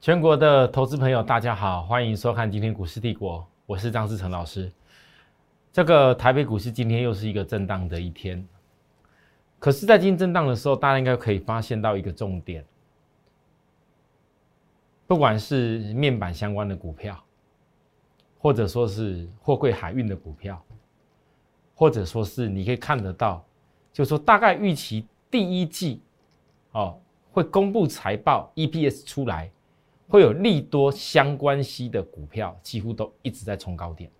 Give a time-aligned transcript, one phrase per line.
[0.00, 4.72] 全国的投资朋友，大家好，欢迎收看今天股市帝国，我是张志成老师。
[5.70, 8.42] 这个台北股市今天又是一个震荡的一天，
[9.58, 12.64] 可是，在今天震荡的时候，大家应该可以发现到一个重点，
[15.06, 17.22] 不管是面板相关的股票，
[18.38, 20.64] 或者说是货柜海运的股票，
[21.74, 23.44] 或者说是你可以看得到，
[23.92, 26.00] 就说大概预期第一季
[26.72, 26.98] 哦
[27.32, 29.50] 会公布财报 EPS 出来，
[30.10, 34.10] 会有利多相关系的股票，几乎都一直在冲高点。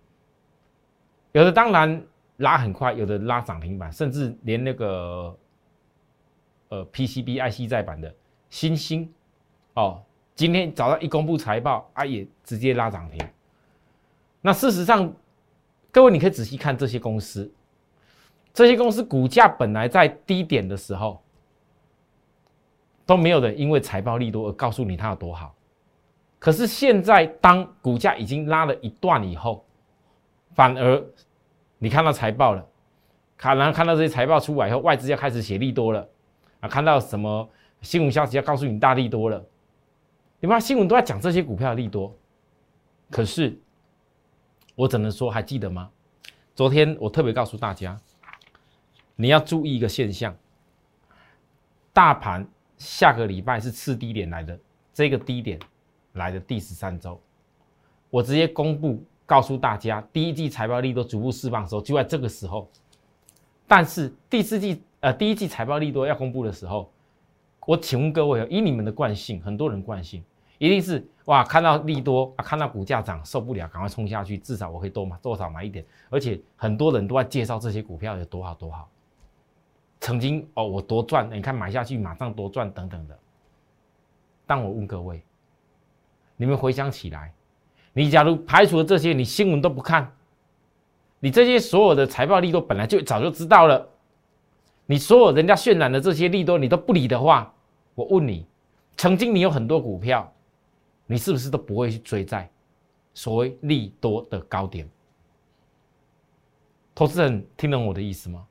[1.33, 2.01] 有的当然
[2.37, 5.37] 拉很快，有的拉涨停板，甚至连那个
[6.69, 8.13] 呃 PCB IC 在版的
[8.49, 9.13] 新兴
[9.73, 10.01] 哦，
[10.33, 13.21] 今天早上一公布财报啊，也直接拉涨停。
[14.39, 15.13] 那事实上，
[15.91, 17.51] 各位你可以仔细看这些公司，
[18.53, 21.21] 这些公司股价本来在低点的时候
[23.05, 25.53] 都没有人因为财报利多而告诉你它有多好，
[26.41, 29.63] 可是现在当股价已经拉了一段以后。
[30.53, 31.01] 反而，
[31.77, 32.67] 你看到财报了，
[33.37, 36.05] 看然后看到这些财报出来以后，外资要开始写利多了
[36.59, 36.67] 啊！
[36.67, 37.49] 看到什么
[37.81, 39.41] 新闻消息要告诉你大利多了，
[40.41, 42.13] 你看新闻都在讲这些股票的利多，
[43.09, 43.57] 可是
[44.75, 45.89] 我只能说还记得吗？
[46.53, 47.97] 昨天我特别告诉大家，
[49.15, 50.35] 你要注意一个现象，
[51.93, 52.45] 大盘
[52.77, 54.59] 下个礼拜是次低点来的，
[54.93, 55.57] 这个低点
[56.13, 57.19] 来的第十三周，
[58.09, 59.03] 我直接公布。
[59.23, 62.67] 告诉大家，第一季财报利多逐步释放的时候，就在这个时候。
[63.65, 66.91] 但是第四季呃，第一季财报利多要公布的时候，
[67.65, 70.21] 我请问各位，以你们的惯性，很多人惯性
[70.57, 75.85] 一定是哇，看到利多啊，看到股价涨受不了，赶快冲下去，至少我可以多买多少买一点。
[76.09, 78.89] 而且很多人都在介绍这些股票有多好多好，
[80.01, 83.17] 曾经哦我多赚，你看买下去马上多赚等等的。
[84.45, 85.23] 但我问各位，
[86.41, 87.31] 你们回想起来。
[87.93, 90.11] 你假如排除了这些，你新闻都不看，
[91.19, 93.87] 你这些所有的财报利多本来就早就知道了，
[94.87, 97.53] 你所有人家渲染的这些利多你都不理的话，
[97.93, 98.47] 我问你，
[98.97, 100.33] 曾经你有很多股票，
[101.05, 102.49] 你是不是都不会去追在
[103.13, 104.89] 所谓利多的高点？
[106.95, 108.43] 投资人听懂我的意思吗？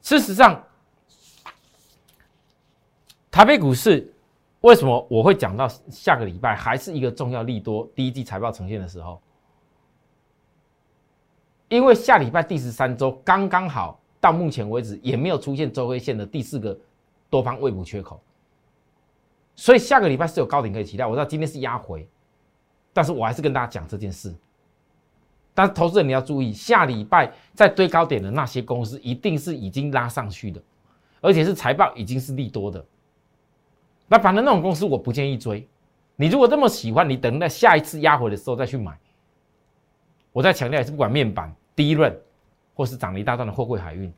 [0.00, 0.64] 事实上，
[3.32, 4.11] 台北股市。
[4.62, 7.88] 为什么我会讲到下个礼拜还是一个重要利多？
[7.94, 9.20] 第一季财报呈现的时候，
[11.68, 16.78] 因为下礼拜第十三周刚刚好，到目前为止也没有出现周黑线的第四个
[17.28, 18.20] 多方未补缺口，
[19.56, 21.04] 所以下个礼拜是有高点可以期待。
[21.04, 22.08] 我知道今天是压回，
[22.92, 24.32] 但是我还是跟大家讲这件事。
[25.54, 30.62] 但是投资人你要注意，下礼拜在堆高点的那些公司一定是已经拉上去的，
[31.20, 32.82] 而且是财报已经是利多的。
[34.12, 35.66] 那反正那种公司我不建议追。
[36.16, 38.94] 你如果这么喜欢，你等待下一次压回的时候再去买。
[40.32, 42.14] 我再强调一次，不管面板、低润，
[42.74, 44.12] 或是涨了一大段的货柜海运，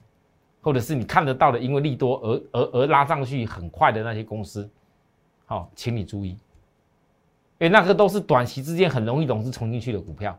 [0.60, 4.69] 或者是你看得到的，因为利多而而而拉上去很快的那些公司，
[5.47, 6.38] 好，请你注意，因
[7.60, 10.37] 为那个都是短期之间很容易融资冲进去的股票。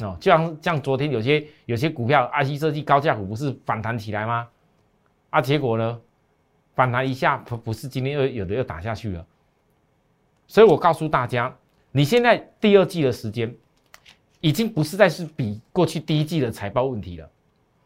[0.00, 4.48] 哦，就像像昨天有些有些股票，IC 设计高价股不是反弹起来吗？
[5.30, 6.00] 啊，结果呢？
[6.78, 9.26] 反弹一下不不是今天又有的又打下去了，
[10.46, 11.52] 所以我告诉大家，
[11.90, 13.52] 你现在第二季的时间
[14.40, 17.28] 已经不是再是比过去第一季的财报问题了。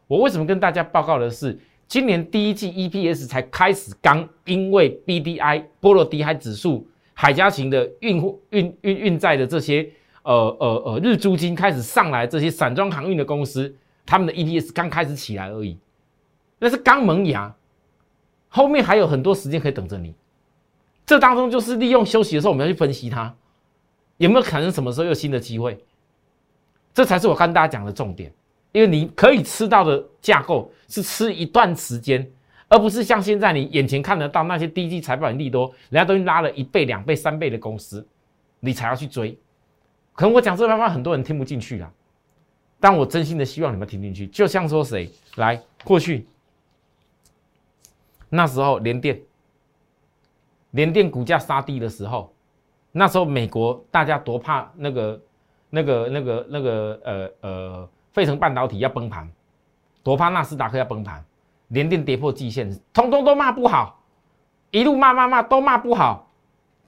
[0.05, 8.21] 我为什么跟大家报告的是，今年第一季 EPS 才开始刚，因为 BDI 波罗的海指数海家型的运
[8.51, 9.89] 运运运载的这些
[10.21, 15.79] 呃呃呃日租金开始上来，这些散装航运的公司，他们的 EPS 刚开始起来而已，
[16.59, 17.51] 那是刚萌芽。
[18.55, 20.13] 后面还有很多时间可以等着你，
[21.07, 23.35] 这当中就是利用休息的时候，我们要去分析它
[24.17, 25.83] 有没有可能什么时候有新的机会，
[26.93, 28.31] 这才是我跟大家讲的重点。
[28.71, 32.31] 因为你可以吃到的架构是吃一段时间，
[32.67, 38.07] 而不是像现在你眼前看得到那些低级财报很利多，人家都已经拉了一倍、两倍、三倍的公司，
[38.59, 39.35] 你才要去追。
[40.13, 41.91] 可能我讲这番话很多人听不进去啊，
[42.79, 44.27] 但我真心的希望你们听进去。
[44.27, 46.27] 就像说谁来过去。
[48.35, 49.21] 那时候联电，
[50.71, 52.33] 联电股价杀低的时候，
[52.91, 55.21] 那时候美国大家多怕那个、
[55.69, 59.31] 那个、那个、那个呃呃，费城半导体要崩盘，
[60.01, 61.23] 多怕纳斯达克要崩盘，
[61.67, 64.01] 联电跌破季线，通通都骂不好，
[64.71, 66.27] 一路骂骂骂都骂不好，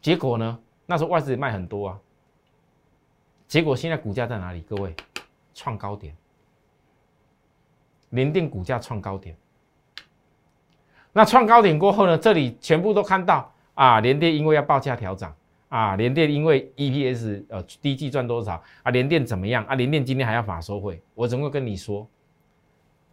[0.02, 2.00] 结果呢，那时候外资也卖很多啊，
[3.48, 4.62] 结果现在股价在哪里？
[4.62, 4.96] 各位，
[5.54, 6.18] 创高点，
[8.10, 9.38] 联电股价创高点。
[11.18, 12.18] 那创高点过后呢？
[12.18, 15.34] 这里全部都看到啊，联电因为要报价调涨
[15.70, 19.76] 啊，联电因为 EPS 呃第一季赚多少啊，联电怎么样啊？
[19.76, 22.06] 联电今天还要法收会，我怎么会跟你说？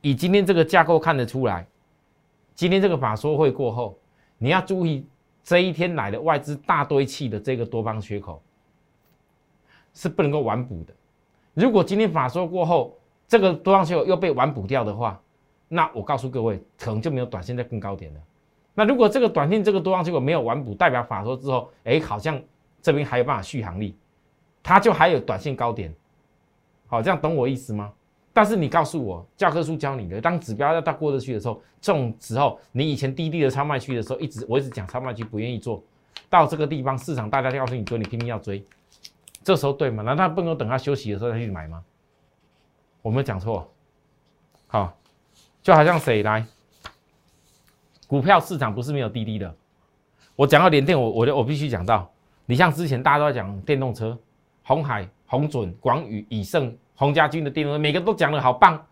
[0.01, 1.65] 以今天这个架构看得出来，
[2.57, 3.97] 今天这个法说会过后，
[4.37, 5.07] 你要注意
[5.45, 8.43] 这一天来的外资大堆砌的这个多方缺口
[9.95, 10.93] 是不能够完补的。
[11.55, 15.23] 如果今天法说过后，这个多方缺口又被完补掉的话，
[15.75, 18.21] 那我告诉各位，可能就没有短线在更高点了。
[18.75, 22.39] 那如果这个短线这个多方结果没有完补，代表法说之后，哎，好像
[22.83, 23.97] 这边还有办法续航力，
[24.63, 25.91] 它就还有短线高点。
[26.87, 27.91] 好，这样懂我意思吗？
[28.35, 35.83] 但是你告诉我，教科书教你的，当指标要到过得去的时候，这种时候，你以前低低的超卖区的时候，一直我一直讲超卖区不愿意做，
[36.29, 38.63] 到这个地方市场大家告诉你追，你拼命要追，
[39.43, 40.03] 这时候对吗？
[40.03, 41.83] 难道不能等它休息的时候再去买吗？
[43.01, 43.71] 我没有讲错，
[44.67, 44.97] 好，
[45.63, 46.45] 就好像谁来？
[48.09, 49.55] 股票市场不是没有滴滴的，
[50.37, 52.11] 我讲到联电，我我我必须讲到，
[52.45, 54.19] 你像之前大家都在讲电动车，
[54.65, 58.85] 红海、红准、广宇、以盛、洪家军的电动车，每个都讲的好棒，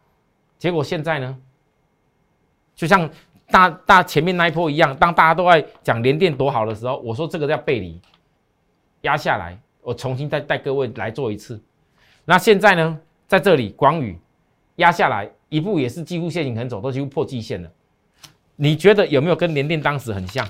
[0.58, 1.36] 结果现在呢，
[2.74, 3.10] 就像
[3.48, 8.00] 大大前面那一波一样，当大家都在讲联电多好的时候，我说这个叫背离，
[9.02, 11.60] 压下来，我重新再带各位来做一次。
[12.24, 14.18] 那现在呢，在这里广宇
[14.76, 17.70] 压下来一步也是几乎陷阱很走，都几乎破季线了。
[18.56, 20.48] 你觉得有没有跟联电当时很像？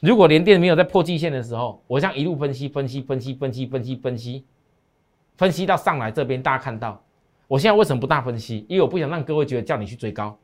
[0.00, 4.44] 如果联电没有在破季线的时候，我像一路分析、分析、分析、分析、分析、分析，
[5.36, 7.00] 分析到上来这边，大家看到，
[7.46, 8.66] 我现在为什么不大分析？
[8.68, 10.36] 因为我不想让各位觉得叫你去追高，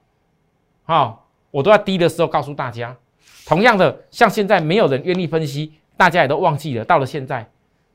[0.85, 2.97] 好，我都在低的时候告诉大家。
[3.45, 6.85] 同样的，像现在没有人愿意分析，大家也都忘记了。
[6.85, 7.51] 到了现在，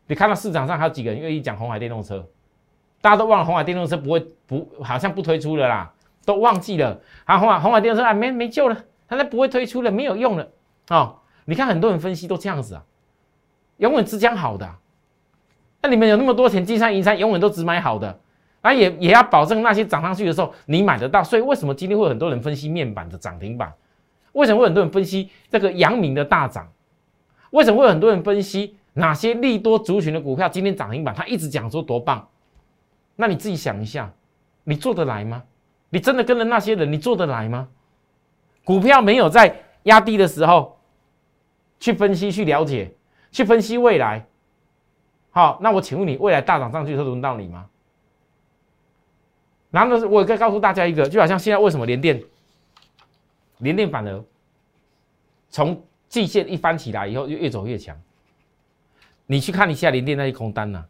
[0.07, 2.27] 你看到市场上还有几个人愿意讲红海电动车？
[3.03, 5.91] 大家都忘了红海电动车不会不好像不推出了啦。
[6.25, 8.77] 都忘记了，啊，红海红海电动车啊，没没救了，
[9.09, 10.47] 它那不会推出了，没有用了，
[10.87, 12.83] 哦，你看很多人分析都这样子啊，
[13.75, 14.65] 永远只讲好的，
[15.81, 18.17] 那你们有那么多钱，金山银山永远都只买好的，
[18.61, 23.73] 啊也也要保证那些涨上去的时候你买得到，所以为什么今天会有很多人分析面板的涨停板？
[24.31, 26.71] 为什么会很多人分析这个阳明的大涨？
[27.51, 31.13] 为什么会有很多人分析哪些利多族群的股票今天涨停板？
[31.13, 32.25] 他一直讲说多棒，
[33.15, 34.11] 那你自己想一下，
[34.63, 35.43] 你做得来吗？
[35.89, 37.67] 你真的跟着那些人，你做得来吗？
[38.63, 40.79] 股票没有在压低的时候
[41.79, 42.95] 去分析、去了解、
[43.31, 44.25] 去分析未来。
[45.31, 47.69] 好，那我请问你，未来大涨上去会轮到你吗？
[49.69, 52.23] 然后呢，我可以告诉大家一个，就好像现在为什么连电、
[53.57, 54.23] 连电反而
[55.49, 57.99] 从季线一翻起来以后，就越走越强。
[59.25, 60.85] 你去看一下连电那些空单呢？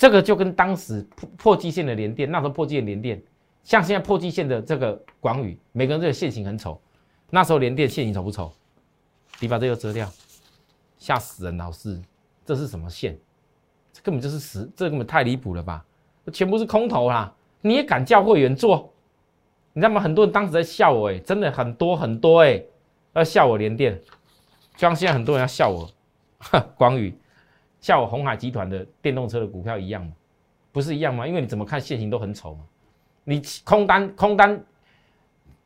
[0.00, 3.22] 这个就跟当时破破季线的连电，那时候破季的连电。
[3.62, 6.80] 像现在破季线的这个广宇，每个人这个线型很丑，
[7.28, 8.50] 那时候连电线型丑不丑？
[9.40, 10.10] 你把这个遮掉，
[10.96, 11.54] 吓死人！
[11.58, 12.00] 老师，
[12.46, 13.14] 这是什么线？
[13.92, 15.84] 这根本就是死，这根本太离谱了吧？
[16.32, 17.30] 全部是空头啦！
[17.60, 18.90] 你也敢叫会员做？
[19.74, 20.00] 你知道吗？
[20.00, 22.62] 很多人当时在笑我，哎，真的很多很多，哎，
[23.12, 24.00] 要笑我连电，
[24.76, 25.86] 就像现在很多人要笑我，
[26.78, 27.14] 广宇，
[27.80, 30.12] 像我红海集团的电动车的股票一样吗？
[30.72, 31.26] 不是一样吗？
[31.26, 32.64] 因为你怎么看现行都很丑嘛。
[33.24, 34.64] 你空单空单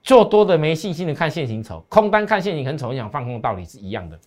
[0.02, 4.18] 做多的没信心的看现行丑，空单看现行很丑，你想放空的道理是一样的。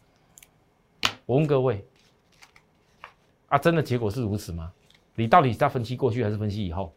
[1.26, 1.86] 我问各位，
[3.48, 4.72] 啊，真的结果是如此吗？
[5.16, 6.94] 你到底是要分析过去还是分析以后？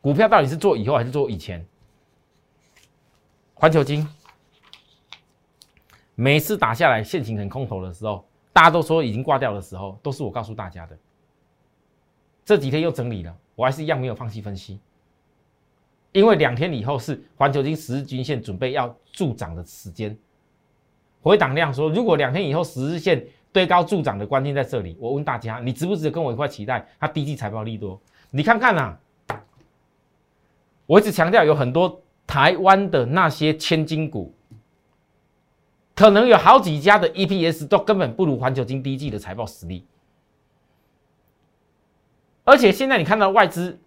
[0.00, 1.64] 股票到底是做以后还是做以前？
[3.54, 4.08] 环球金
[6.14, 10.98] 每次打下来现行很空头的时候，大家都说已经挂掉的时候，都是我告诉大家的。
[12.44, 14.80] 这几天又整理了，我还是一样没有放弃分析。
[16.12, 20.16] 因为两天以后是环球金十日均线准备要助涨的时间，
[21.22, 28.00] 回档量说，如果两天以后十日线堆高助涨的关键在这里，我问大家，你值不值得跟我一块期待它低季财报利多？
[28.30, 28.96] 你看看呐，
[30.86, 34.34] 我一直强调有很多台湾的那些千金股，
[36.00, 39.84] 可能有好几家的 EPS 都根本不如环球金第一季的财报实力，
[42.42, 43.78] 而且现在你看到外资。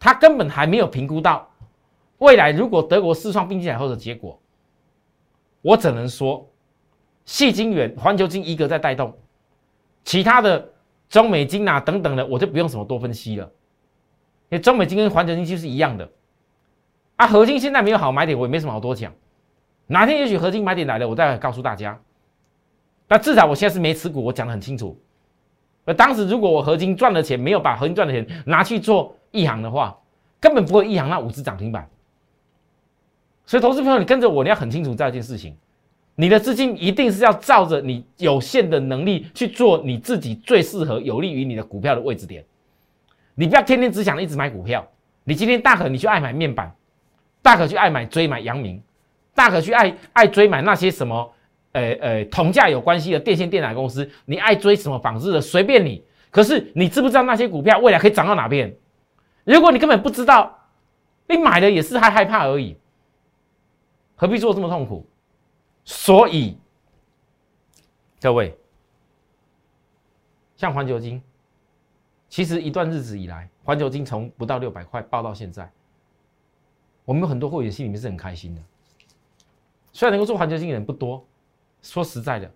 [0.00, 1.48] 他根本还没有评估到
[2.18, 4.36] 未来，如果德国四创并进来后的结果，
[5.60, 6.50] 我只能说，
[7.24, 9.16] 细晶圆、环球金一个在带动，
[10.02, 10.72] 其他的
[11.08, 13.44] 中美金啊等等的，我就不用什么多分析了，
[14.48, 16.10] 因为中美金跟环球晶就是一样的。
[17.14, 19.14] 啊，合金现在没有好买点，我也没什么好多讲。
[19.92, 21.98] 哪天也许合金买点来了，我再告诉大家。
[23.08, 24.98] 那至少我现在是没持股，我讲的很清楚。
[25.84, 29.16] 而当时如果我合金赚的钱没有把合金赚的钱拿去做。
[29.34, 29.98] 一行的话，
[30.38, 31.88] 根本不会一行那五只涨停板。
[33.46, 35.56] 所以，投资朋友，你跟着我，你要很清楚这件事情。
[36.16, 42.44] 你的资金一定是要照着你有限的能力去做你自己最适合、有利于你的股票的位置点。
[43.34, 44.86] 你不要天天只想一直买股票。
[45.24, 46.70] 你今天大可你去爱买面板，
[47.40, 48.82] 大可去爱买追买阳明，
[49.34, 51.32] 大可去爱爱追买那些什么，
[51.72, 54.08] 呃呃同价有关系的电线电缆公司。
[54.26, 56.04] 你爱追什么纺织的，随便你。
[56.30, 58.74] 可是你知不知道那些股票未来可以涨到哪边？
[59.44, 60.58] 如果你根本不知道，
[61.28, 62.76] 你买的也是害害怕而已，
[64.14, 65.06] 何必做这么痛苦？
[65.84, 66.56] 所以，
[68.20, 68.56] 各位，
[70.56, 71.20] 像环球金，
[72.28, 75.70] 其实一段日子以来，环球金从不到六百块爆到现在，
[77.04, 78.62] 我们有很多会员心里面是很开心的。
[79.92, 81.26] 虽然能够做环球金的人不多，
[81.82, 82.50] 说实在的，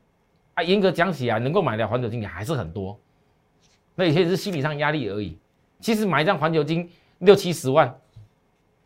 [0.55, 2.99] 啊，严格讲起来，能够买的环球金的还是很多。
[3.95, 5.39] 那有些是心理上压力而已。
[5.81, 7.99] 其实买一张环球金六七十万，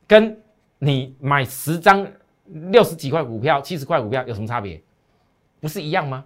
[0.06, 0.40] 跟
[0.78, 2.06] 你买十张。
[2.52, 4.82] 六十几块股票，七十块股票有什么差别？
[5.60, 6.24] 不是一样吗？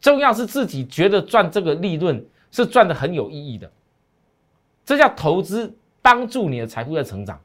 [0.00, 3.68] 重要是自己觉得赚这个利润是赚的很有意义的，
[4.84, 7.40] 这叫投资，帮助你的财富在成长。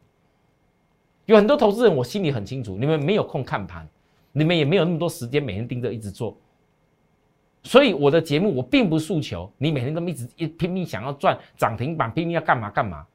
[1.29, 3.88] 有很多投资人，我心里很清楚，你们没有空看盘，
[4.31, 6.36] 你们也没有那么多时间每天盯着一直做。
[7.62, 13.05] 所以我的节目，我并不诉求你每天这么一直一拼命想要赚涨停板，拼命要干嘛干嘛。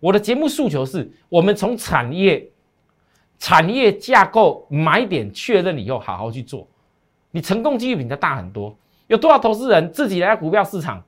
[0.00, 2.50] 我的节目诉求是我们从产业。
[3.38, 6.66] 产业架构买点确认以后，好好去做，
[7.30, 8.74] 你成功几率比人家大很多。
[9.06, 11.04] 有多少投资人自己来股票市场？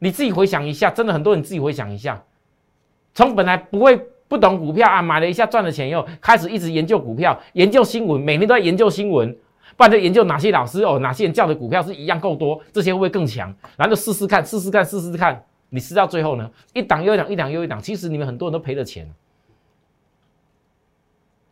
[0.00, 2.22] 你自己回想一下，真的很多人自己回想一下，
[3.14, 3.98] 从本来不会
[4.30, 9.36] 不懂股票啊，买了一下赚了钱以后，开始一直研究股票，研究新闻，每天都在研究新闻，
[9.76, 13.52] 不然就研究哪些老师哦，哪些人叫的股票是一样够多，这些会不会更强？
[13.76, 19.12] 然后就试试看，试试看，试试看，你试到最后呢，一档又一档，一档又一档，其实你们很多人都赔了钱。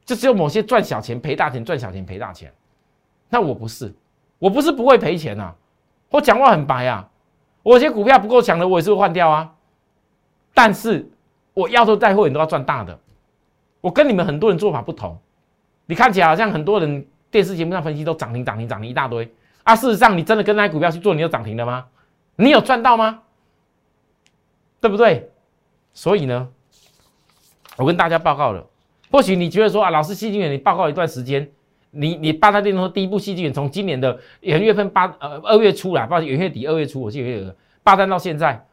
[0.07, 2.53] 就只有某些赚小钱赔大钱，赚小钱赔大钱。
[3.29, 3.93] 那我不是，
[4.39, 5.53] 我不是不会赔钱呐。
[6.11, 7.11] 我讲话很白啊，
[7.65, 9.53] 我有些股票不够强的，我也是会换掉啊。
[10.55, 11.11] 但是
[11.59, 12.97] 我要做带货，你都要赚大的。
[13.81, 15.19] 我跟你们很多人做法不同。
[15.87, 19.29] 你看起来好像很多人电视节目上分析都涨停涨停涨停一大堆
[19.65, 19.75] 啊。
[19.75, 21.87] 事实上，你真的跟那股票去做，你有涨停的吗？
[22.37, 23.23] 你有赚到吗？
[24.81, 25.33] 对不对？
[25.93, 26.49] 所以呢，
[27.77, 28.65] 我跟大家报告了。
[29.11, 31.51] 或许你觉得说啊，老师细菌远，你报告一段时间，
[31.91, 38.65] 你你八大电动第一部细菌远从今年的元月份八呃二月初来，报元月底二月初，我记得八单到现在，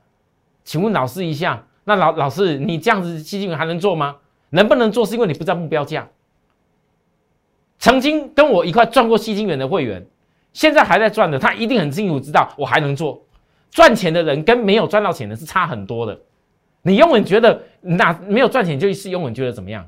[0.63, 4.17] 请问老师一下，那老老师你这样子细菌远还能做吗？
[4.49, 6.07] 能不能做是因为你不知道目标价。
[7.79, 10.05] 曾经跟我一块赚过细菌远的会员，
[10.53, 13.21] 现在还在赚的，他一定很清楚知道我还能做。
[13.69, 16.17] 赚钱的人跟没有赚到钱的是差很多的。
[16.81, 19.87] 你永远觉得那没有赚钱就是永远觉得怎么样？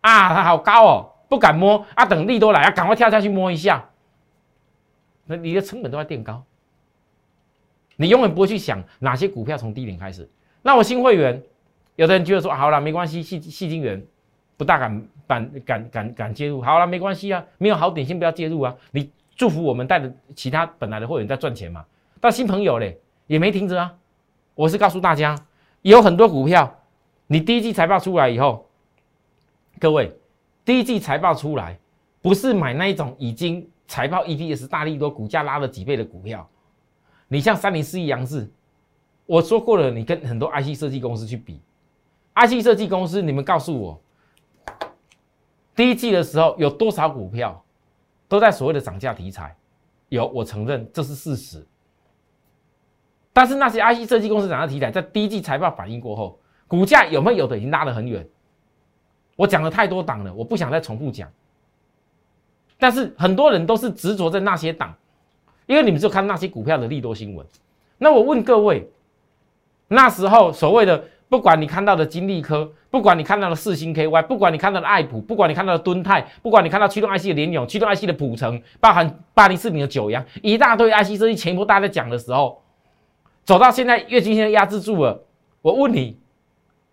[0.00, 2.04] 啊，它好高哦，不敢摸啊！
[2.04, 3.88] 等利多来啊，赶快跳下去摸一下。
[5.26, 6.44] 那你的成本都要垫高，
[7.96, 10.28] 你永远不会去想哪些股票从低点开始。
[10.66, 11.40] 那我新会员，
[11.94, 14.04] 有的人就会说好了，没关系，细细金元
[14.56, 16.60] 不大敢敢敢敢敢介入。
[16.60, 18.74] 好了，没关系啊，没有好点先不要介入啊。
[18.90, 21.84] 你祝福我们带着其他本来的会员在赚钱嘛。
[22.20, 23.94] 但新朋友嘞也没停着啊。
[24.56, 25.38] 我是告诉大家，
[25.82, 26.76] 有很多股票，
[27.28, 28.68] 你第一季财报出来以后。
[29.78, 30.12] 各位，
[30.64, 31.78] 第一季财报出来，
[32.20, 36.44] 不是买那一种已经财报 EPS 大力多、股价拉了几倍的股票。
[37.28, 38.50] 你像三零四一、杨志，
[39.26, 41.60] 我说过了，你跟很多 IC 设计公司去比
[42.34, 44.00] ，IC 设计公司，你们告诉我，
[45.74, 47.64] 第一季的时候有多少股票
[48.28, 49.54] 都在所谓的涨价题材？
[50.08, 51.66] 有，我承认这是事实。
[53.32, 58.26] 但是那些 IC 设计公司涨价题材，在第一季财报反应过后，股价有没有有的已经拉得很远？
[59.34, 61.28] 我讲了太多档了，我不想再重复讲。
[62.78, 64.94] 但是很多人都是执着在那些档，
[65.66, 67.46] 因为你们只有看那些股票的利多新闻。
[67.98, 68.90] 那我问各位，
[69.88, 82.62] 那时候所谓的不管你看到的金利科，不管你看到的四星 KY，不管你看到的爱普，不管你看到的敦泰，不管你看到驱动 IC 的联咏，驱动 IC 的普成，包含八零四零的九阳，一大堆 IC 设计前一波大家在讲的时候，
[83.44, 85.24] 走到现在月均线压制住了。
[85.62, 86.18] 我问你。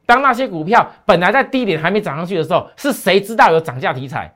[0.05, 4.35] 当那些股票本来在低点还没涨上去的时候，是谁知道有涨价题材？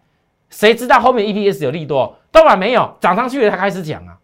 [0.50, 2.18] 谁知道后面 EPS 有利多？
[2.32, 4.18] 都还没有涨上去了才开始讲啊！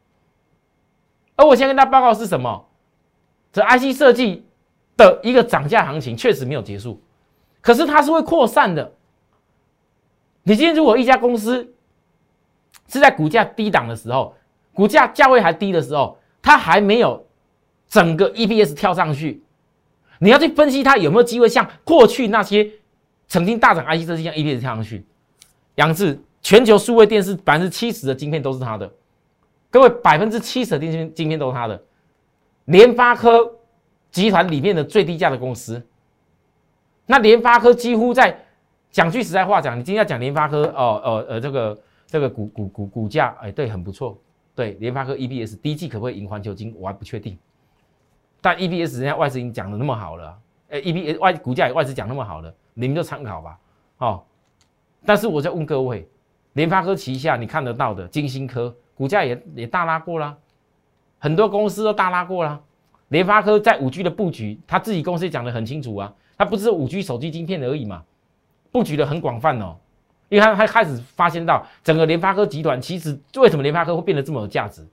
[1.36, 2.66] 而我先跟大家报告是什么？
[3.54, 4.44] 这 IC 设计
[4.98, 7.00] 的一个涨价行情确实没有结束，
[7.62, 8.92] 可是它是会扩散的。
[10.42, 11.74] 你今天如果一家公司
[12.88, 14.36] 是在股价低档的时候，
[14.74, 17.26] 股价价位还低的时候，它还没有
[17.88, 19.42] 整个 EPS 跳上去。
[20.20, 22.70] 你要去分析它有没有机会像过去那些
[23.28, 25.06] 曾经大涨 IC 设计一样 EPS 跳上去。
[25.76, 28.92] 杨志全球数位电视百分之七十的晶片都是它的，
[29.70, 31.84] 各位百分之七十的晶片晶片都是它的。
[32.65, 33.60] 联发科
[34.12, 35.86] 集团里面的最低价的公司，
[37.05, 38.38] 那联发科几乎在
[38.89, 44.17] 讲句实在话讲，你今天要讲联发科哦哦呃这个这个股股股股价哎对很不错，
[44.55, 47.38] 对联发科 E B S 第一季可不可以赢环球金我还不确定，
[48.39, 50.38] 但 E B S 人家外资已经讲的那么好了，
[50.70, 53.60] 哎 E B S 外股价也外资讲那么好了，你们就参考吧，
[53.98, 54.24] 哦，
[55.05, 56.08] 但是我在问各位。
[56.53, 60.38] 联发科旗下你看得到的金星科股价也也大拉过啦，
[61.24, 62.60] 很多公司都大拉过啦。
[63.08, 68.03] 联发科在五 G 的布局，他自己公司讲得很清楚啊，它不是五 G 手机晶片而已嘛，
[68.74, 69.77] 布局的很广泛哦。
[70.27, 74.86] 因为他他开始发现到整个联发科集团其实为什么联发科会变得这么有价值？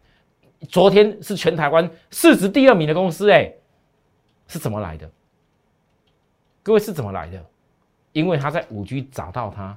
[0.68, 3.52] 昨天是全台湾市值第二名的公司，哎，
[4.46, 5.10] 是怎么来的？
[6.62, 7.44] 各位是怎么来的？
[8.12, 9.76] 因为他在五 G 找到它。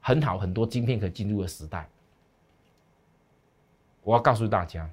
[0.00, 1.88] 很好，很多晶片可以进入的时代。
[4.02, 4.90] 我要告诉大家，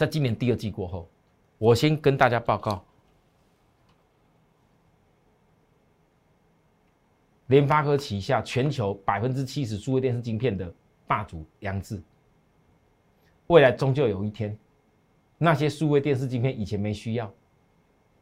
[0.00, 1.06] 在今年第二季过后，
[1.58, 2.82] 我先跟大家报告，
[7.48, 10.72] 联发科旗下全球百分之七十数位电视晶片的
[11.06, 12.02] 霸主杨志，
[13.48, 14.58] 未来终究有一天，
[15.36, 17.30] 那些数位电视晶片以前没需要，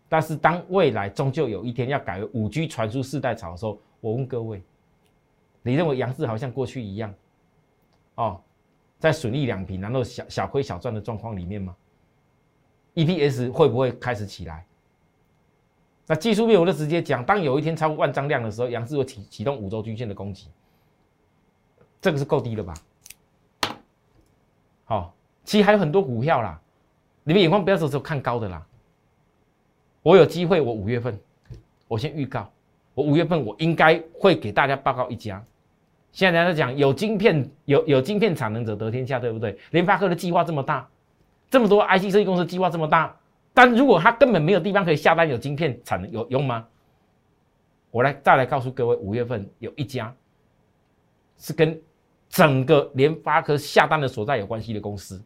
[0.08, 4.60] 但是当未来终究有一天要改为五 G 传输世代潮的时候，我问各位。
[5.62, 7.14] 你认为杨志好像过去一样，
[8.16, 8.42] 哦，
[8.98, 11.76] 在损益两平，然后小小亏小赚的状况里面吗
[12.94, 14.64] ？EPS 会不会开始起来？
[16.06, 20.48] 那技术面我就直接讲，当有一天超过万张量的时候，杨志会启启动五周均线的攻击，
[22.00, 22.74] 这个是够低了吧？
[24.84, 25.14] 好，
[25.44, 26.60] 其实还有很多股票啦，
[27.24, 28.66] 你们眼光不要只有看高的啦。
[30.02, 31.20] 我有机会，我五月份，
[31.86, 32.50] 我先预告。
[32.94, 35.44] 我五月份我应该会给大家报告一家，
[36.12, 39.58] 现在大家讲有晶片有有晶片产能者得天下，对不对？
[39.70, 40.88] 联发科的计划这么大，
[41.50, 43.14] 这么多 IC 设计公司计划这么大，
[43.54, 46.66] 但如果他根本没有地方可以下单，有晶片产能有用吗？
[47.90, 50.14] 我来再来告诉各位，五月份有一家
[51.36, 51.80] 是跟
[52.28, 55.22] 整个联发科下单的所在有关系的公司，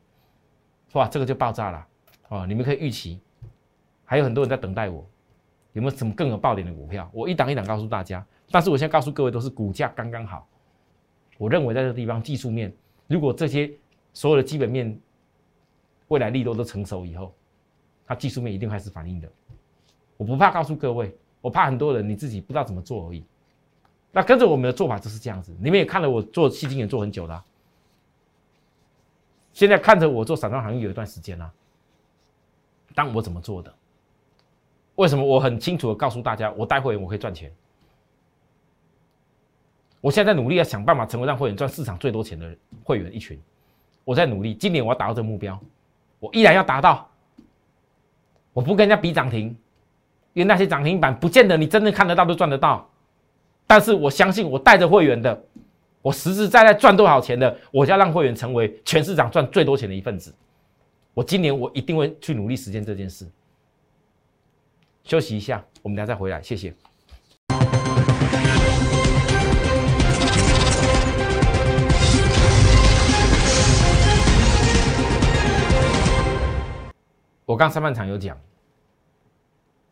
[0.92, 1.86] 哇，这个就爆炸了
[2.28, 2.46] 哦！
[2.46, 3.20] 你们可以预期，
[4.04, 5.04] 还有很多人在等待我。
[5.72, 7.10] 有没有什么更有爆点的股票？
[7.14, 8.22] 我一档一档告诉大家。
[8.50, 10.46] 但是我现在告诉各位，都是股价刚刚好。
[11.42, 12.72] 我认为在这个地方，技术面
[13.08, 13.68] 如果这些
[14.12, 14.96] 所有的基本面
[16.06, 17.34] 未来利多都成熟以后，
[18.06, 19.28] 它技术面一定开始反应的。
[20.16, 23.24] 我不怕告诉各位，我怕很多人你自己不知道怎么做而已。
[24.12, 25.52] 那跟着我们的做法就是这样子。
[25.60, 27.44] 你们也看了我做细晶也做很久了，
[29.52, 31.52] 现在看着我做散装行业有一段时间了。
[32.94, 33.74] 当我怎么做的？
[34.94, 37.52] 为什么我很清楚的告诉大家，我带会员我可以赚钱？
[40.02, 43.40] 我现在在努力要想办法成为让会员赚市场最多钱的会员一群。
[44.04, 45.58] 我在努力，今年我要达到这个目标，
[46.18, 47.08] 我依然要达到。
[48.52, 49.46] 我不跟人家比涨停，
[50.34, 52.90] 因为那些涨停板不见得你真正看得到都赚得到。
[53.66, 55.40] 但是我相信我带着会员的，
[56.02, 60.34] 我实实在在赚多少钱的，我就要让会员成为全市场赚最多钱的一份子。
[61.14, 63.24] 我今年我一定会去努力实现这件事。
[65.04, 66.74] 休息一下，我们等下再回来，谢谢。
[77.52, 78.40] 我刚上半场有讲，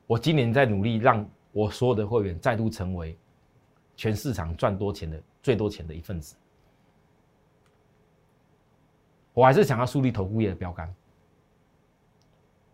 [0.07, 3.15] 我今年在努力让我所有的会员再度成为
[3.95, 6.35] 全市场赚多钱的最多钱的一份子。
[9.35, 10.89] 我还是想要树立投顾业的标杆。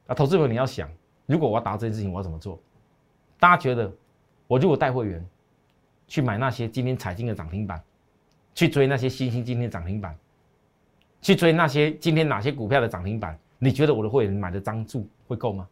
[0.06, 0.88] 啊，投资者你要想。
[1.26, 2.56] 如果我要达这件事情，我要怎么做？
[3.40, 3.92] 大家觉得，
[4.46, 5.28] 我如果带会员
[6.06, 7.82] 去买那些今天彩金的涨停板，
[8.54, 10.16] 去追那些新兴今天涨停板，
[11.20, 15.66] 去追那些今天哪些股票的涨停板，你觉得我的会员买的张数会够吗？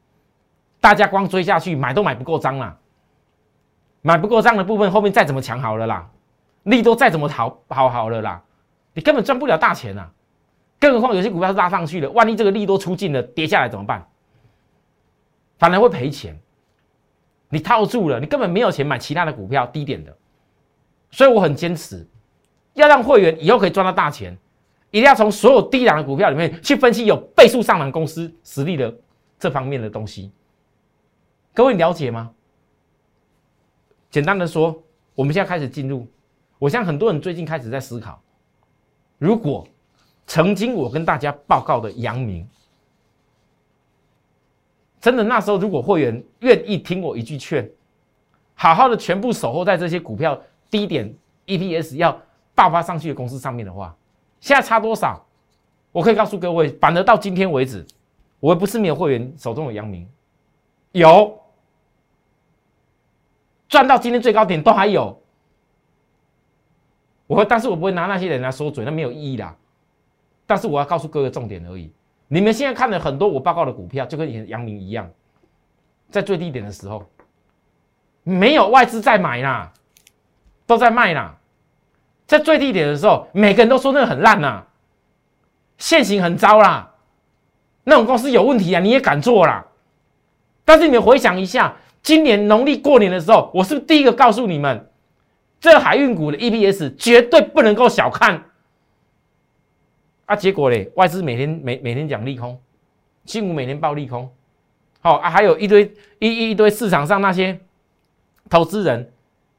[0.80, 2.76] 大家光追下去买都买不够张啦，
[4.02, 6.10] 买不够张的部分，后面再怎么抢好了啦，
[6.64, 8.42] 利多再怎么好好好了啦，
[8.92, 10.10] 你根本赚不了大钱啊！
[10.78, 14.06] 更何况有些股票是拉上去的，万一这个利多出尽了，跌下来怎么办？
[15.58, 16.38] 反而会赔钱，
[17.48, 20.14] 你套住了，你根本没有钱买其他的股票低点的，
[21.10, 22.06] 所以我很坚持，
[22.74, 24.36] 要让会员以后可以赚到大钱，
[24.94, 28.96] 一定要从所有低档的股票里面去分析有倍数上涨公司实力的
[29.40, 30.30] 这方面的东西。
[31.52, 32.30] 各位了解吗？
[34.08, 34.80] 简单的说，
[35.16, 36.06] 我们现在开始进入，
[36.60, 38.22] 我相信很多人最近开始在思考，
[39.18, 39.66] 如果
[40.28, 42.48] 曾经我跟大家报告的阳明。
[45.00, 47.68] 真的，那时候如果会员愿意听我一句劝，
[48.54, 51.12] 好好的全部守候在这些股票低点
[51.46, 52.16] ，EPS 要
[52.54, 53.92] 爆发上去的公司上面的话，
[54.44, 55.24] 现在差多少？
[55.90, 57.82] 我可以告诉各位，反而到今天为止，
[58.40, 60.06] 我不是没有会员手中有阳明，
[60.92, 61.40] 有
[63.70, 65.18] 赚到今天最高点都还有。
[67.26, 69.56] 我会，但是我不会拿那些人来说嘴，那没有意义啦。
[70.44, 71.90] 但是我要告诉各位重点而已。
[72.28, 75.10] 你们现在看了很多我报告的股票，就跟以前阳明一样，
[76.10, 77.02] 在最低点的时候，
[78.24, 79.72] 没有外资在买啦，
[80.66, 81.34] 都在卖啦。
[82.26, 84.64] 在最低点的时候，每个人都说那个很烂呐，
[85.78, 86.90] 现行很糟啦，
[87.84, 89.64] 那种公司有问题啊，你也敢做啦？
[90.64, 94.90] 但是你们回想一下，今年农历过年的时候，我是不是第一个告诉你们，
[95.60, 98.42] 这海运股的 EPS 绝对不能够小看。
[100.24, 102.58] 啊，结果嘞，外资每天每每天讲利空，
[103.26, 104.32] 新股每天报利空，
[105.02, 107.60] 好啊，还有一堆一一堆市场上那些
[108.48, 109.12] 投资人，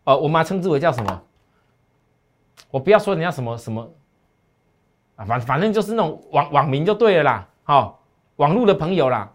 [0.06, 1.22] 呃，我们称之为叫什么？
[2.70, 3.90] 我不要说人家什么什么
[5.16, 8.00] 啊，反反正就是那种网网民就对了啦，好，
[8.36, 9.32] 网络的朋友啦。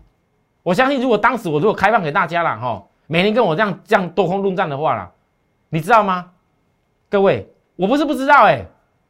[0.63, 5.11] 我相信，如果当时我如果开放给大家了，哈，每天跟我这样这样多空论战的话啦，
[5.71, 6.33] 你知道吗？
[7.09, 8.67] 各位，我不是不知道哎，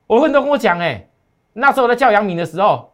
[0.06, 1.06] 我很多跟我讲哎。
[1.52, 2.92] 那时候在叫杨明的时候，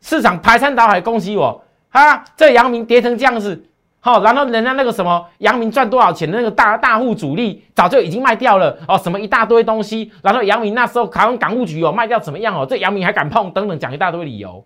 [0.00, 3.68] 市场排山倒海恭喜我，哈，这杨明跌成这样子，
[4.06, 14.64] 好，然后人家那个什么杨明赚多少钱的那个大大户主力早就已经卖掉了哦，什么一大堆东西，然后杨明那时候台湾港务局哦卖掉怎么样哦，这杨明还敢碰等等讲一大堆理由，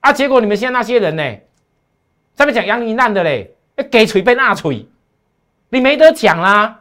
[0.00, 1.22] 啊，结果你们现在那些人呢，
[2.34, 3.54] 上面讲杨明烂的嘞，
[3.88, 4.84] 给锤被那锤，
[5.68, 6.80] 你没得讲啦。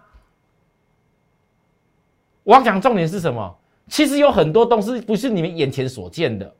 [2.41, 3.55] 我要讲重点是什么？
[3.87, 6.51] 其实有很多东西不是你们眼前所见的，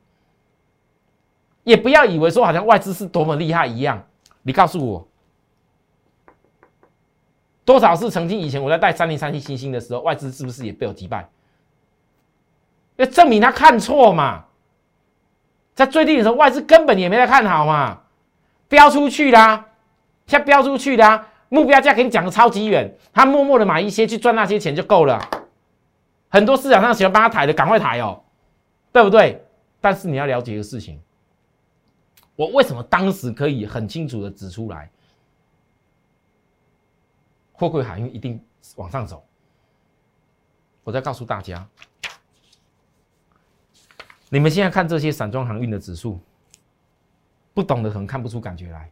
[1.64, 4.00] 也不要以为说好像外资是多么厉害一样。
[4.42, 5.08] 你告诉我，
[7.64, 11.28] 多少是曾经以前我在带三零三七星星的时候，外资是不是也被我击败？
[12.96, 14.44] 要证明他看错嘛，
[15.74, 18.02] 在最低的时候，外资根本也没在看好嘛，
[18.68, 19.66] 飙出去啦，
[20.26, 25.20] 像飙出去啦，目标价给你讲的超级远，他默默的买一些去赚那些钱就够了。
[26.28, 28.22] 很多市场上喜欢帮他抬的，赶快抬哦，
[28.92, 29.44] 对不对？
[29.80, 31.00] 但是你要了解一个事情，
[32.36, 34.90] 我为什么当时可以很清楚的指出来，
[37.52, 38.42] 货柜海运一定
[38.76, 39.24] 往上走。
[40.84, 41.68] 我再告诉大家，
[44.28, 46.18] 你们现在看这些散装航运的指数，
[47.54, 48.90] 不懂的可能看不出感觉来，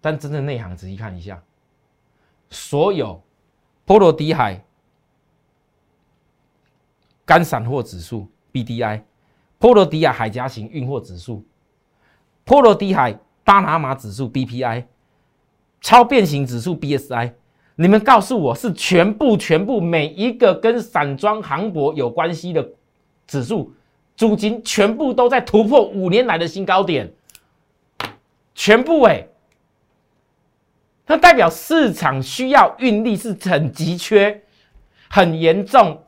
[0.00, 1.42] 但真正内行仔细看一下，
[2.50, 3.22] 所有
[3.84, 4.64] 波罗的海。
[7.26, 9.02] 干散货指数 BDI，
[9.58, 11.44] 波罗的海海峡型运货指数，
[12.48, 14.84] 波罗的海巴拿马指数 BPI，
[15.82, 17.32] 超变形指数 BSI，
[17.76, 22.66] 你们告诉我是全部全部每一个跟散装航舶有关系的
[23.26, 23.74] 指数，
[24.16, 27.12] 租金全部都在突破五年来的新高点，
[28.54, 29.26] 全部哎，
[31.06, 34.42] 那代表市场需要运力是很急缺，
[35.10, 36.02] 很严重。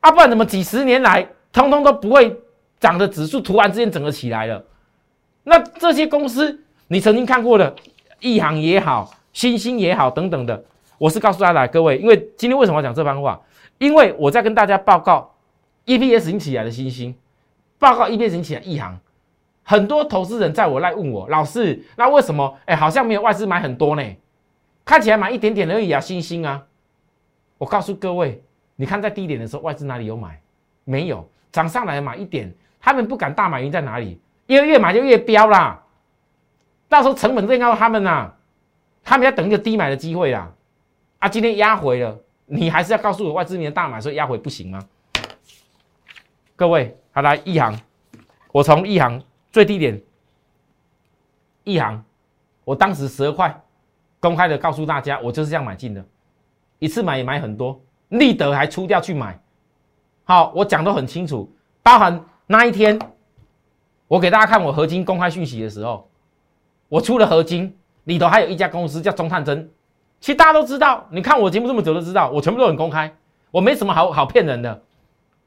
[0.00, 2.40] 啊，不然怎么几十年来，通通都不会
[2.80, 4.64] 涨的指数，突然之间整个起来了？
[5.48, 7.74] 那这些公司，你曾经看过的，
[8.20, 10.62] 亿航也好，新星也好，等等的，
[10.98, 13.40] 我是告诉大家各位，因为今天为什么要讲这番话？
[13.78, 15.34] 因为我在跟大家报告
[15.86, 17.14] EPS 已经起来的新兴，
[17.78, 19.00] 报告 EPS 已经起来亿航，
[19.62, 22.58] 很多投资人在我来问我，老师，那为什么？
[22.66, 24.02] 哎，好像没有外资买很多呢？
[24.84, 26.62] 看起来买一点点而已啊，新兴啊！
[27.56, 28.42] 我告诉各位。
[28.76, 30.40] 你看，在低点的时候，外资哪里有买？
[30.84, 34.20] 没有，涨上来买一点，他们不敢大买，因在哪里？
[34.48, 35.84] 因为越买就越飙啦，
[36.88, 38.32] 到时候成本最高他们呐，
[39.04, 40.50] 他们要等一个低买的机会啦。
[41.18, 44.80] 啊，今天压回了，你还是要告诉我外资明天大买，所以压回不行吗？
[46.56, 47.78] 各位，好来一行，
[48.50, 50.00] 我从一行最低点，
[51.64, 52.02] 一行，
[52.64, 53.54] 我当时十二块，
[54.18, 56.02] 公开的告诉大家，我就是这样买进的，
[56.78, 57.78] 一次买也买很多。
[58.08, 59.38] 立德还出掉去买，
[60.24, 62.98] 好，我讲都很清楚，包含那一天，
[64.08, 66.08] 我给大家看我合金公开讯息的时候，
[66.88, 69.70] 我出了合金里头还有一家公司叫中探针，
[70.18, 73.14] 其实大家都知道，你看我节目这么久都知道，我全部都很公开，
[73.50, 74.82] 我没什么好好骗人的。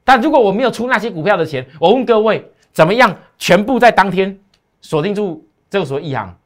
[0.04, 4.38] 但如果我没有出那些股票的钱，我问各位怎么样，全部在当天
[4.80, 6.36] 锁定住这个所谓一行。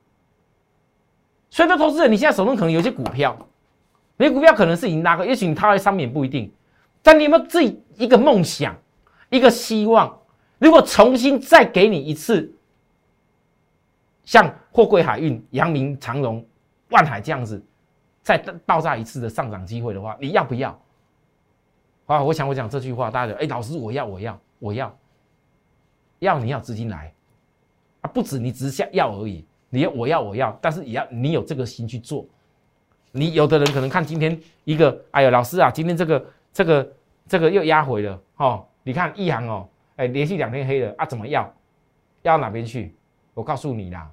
[1.50, 3.36] 所以说，投资人你现在手中可能有些股票。
[4.18, 6.50] 你股票可能是已经拉高，也许你套在上面不一定。
[7.02, 8.74] 但你有没有自己一个梦想，
[9.28, 10.18] 一个希望？
[10.58, 12.52] 如果重新再给你一次，
[14.24, 16.44] 像货柜海运、阳明、长荣、
[16.90, 17.62] 万海这样子，
[18.22, 20.78] 再爆炸一次的上涨机会的话，你要不要？
[22.06, 24.96] 啊，我想我讲这句话，大家就哎，老师我要我要我要，
[26.20, 27.12] 要你要资金来
[28.00, 32.24] 啊，不止你只是要而已，你要我要我要，但是也要你有这个心去做。
[33.12, 36.92] 你有的人可能看今天一个，哎呦，老师啊，今天这个这个
[37.26, 41.52] 这个又压回了哦，你看一行哦，哎，连续两天黑了啊，怎么要？
[42.22, 42.94] 要哪边去？
[43.34, 44.10] 我告诉你啦，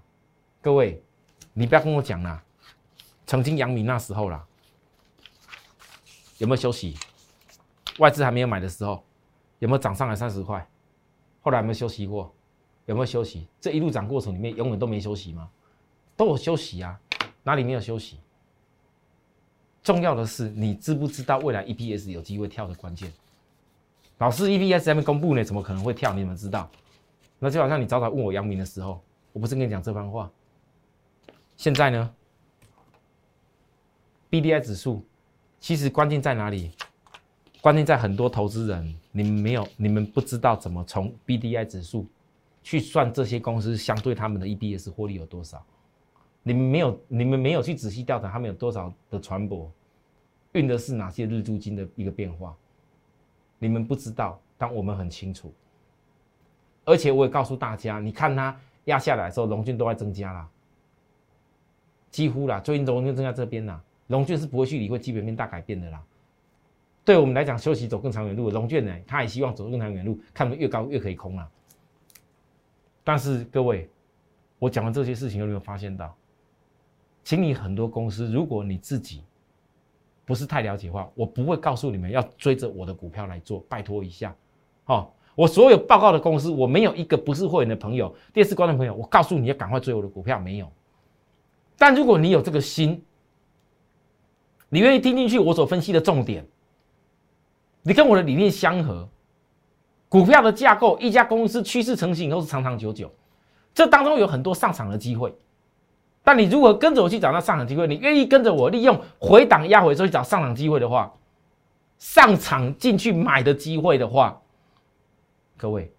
[0.62, 1.02] 各位，
[1.54, 2.44] 你不要跟我讲啦，
[3.26, 4.46] 曾经阳明那时候啦，
[6.38, 6.96] 有没有休息？
[8.00, 9.04] 外资还没有买的时候，
[9.60, 10.66] 有没有涨上来三十块？
[11.42, 12.34] 后来有没有休息过？
[12.86, 13.48] 有没有休息？
[13.62, 15.50] 这一路涨过程里面，永远都没休息吗？
[16.16, 17.00] 都有休息啊，
[17.44, 18.20] 哪里没有休息？
[19.82, 23.12] 重要的是，你知不知道未来 EPS 有机会跳的关键？
[24.20, 26.14] 老师，EPS 还没公布呢，怎么可能会跳？
[26.14, 26.70] 你们知道？
[27.40, 29.02] 那就好像你早早问我阳明的时候，
[29.34, 30.32] 我不是跟你讲这番话。
[31.58, 32.14] 现在呢
[34.32, 35.06] ，BDI 指数
[35.60, 36.72] 其实关键在哪里？
[37.60, 42.06] 关键在很多投资人，你们没有，你们不知道怎么从 BDI 指数
[42.62, 45.66] 去算这些公司相对他们的 EPS 获利有多少。
[46.44, 49.68] 你们没有，你们没有去仔细调查他们有多少的船舶
[50.54, 52.56] 运的是哪些日租金的一个变化。
[53.64, 55.54] 你们不知道，但我们很清楚。
[56.84, 60.50] 而且我也告诉大家，你看它压下来的时候，龙俊都在增加啦，
[62.12, 66.04] 几乎啦，最近龙俊增加这边啦，龙俊是不会去理会基本面大改变的啦。
[67.06, 68.50] 对我们来讲，休息走更长远路。
[68.50, 71.50] 龙卷呢，他也希望走更长远路，看能越高越可以空啊。
[73.04, 73.90] 但是各位，
[74.60, 76.14] 我讲完这些事情，有没有发现到？
[77.24, 79.24] 请你很多公司，如果你自己
[80.26, 84.34] 不是太了解的话，我不会告诉你们要追着我的股票来做，拜托一下。
[84.86, 90.72] 哦，我所有报告的公司，我没有一个不是会员的朋友、电视观众朋友，我告诉你要赶快追我的股票，没有。
[91.78, 93.04] 但如果你有这个心，
[94.70, 96.46] 你愿意听进去我所分析的重点。
[97.82, 99.10] 你跟我的理念相合，
[100.08, 103.12] 股票的架构，一家公司趋势成型以后是长长久久，
[103.74, 105.36] 这当中有很多上场的机会。
[106.24, 111.14] 但你如果跟着我去找那上场机会，你愿意跟着我利用回档压回之后去找上场机会的话，
[112.00, 114.42] 上场进去买的机会的话，
[115.58, 115.92] 各位，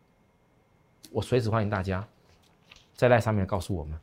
[1.11, 2.07] 我随时欢迎大家
[2.95, 3.99] 在那上面告诉我们，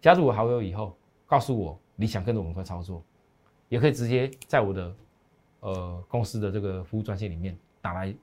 [0.00, 3.02] 加入我好友以后，告诉我你想跟着我们一块操作，
[3.68, 4.94] 也可以直接在我的。
[5.62, 8.14] 呃，公司的这个服务专线里面打来，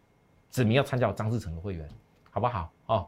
[0.49, 1.87] 指明要参加我张志成的会员，
[2.31, 2.71] 好不好？
[2.87, 3.07] 哦，